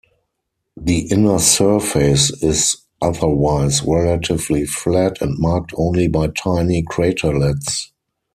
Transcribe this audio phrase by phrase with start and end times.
[0.77, 7.91] The inner surface is otherwise relatively flat and marked only by tiny craterlets.